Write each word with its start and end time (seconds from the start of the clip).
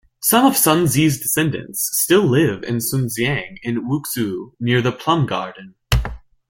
Some 0.19 0.47
of 0.47 0.53
Sunzi's 0.53 1.19
descendants 1.19 1.87
still 2.01 2.23
live 2.25 2.63
in 2.63 2.77
Sunxiang 2.77 3.59
in 3.61 3.87
Wuxi 3.87 4.51
near 4.59 4.81
the 4.81 4.91
Plum 4.91 5.27
Garden. 5.27 5.75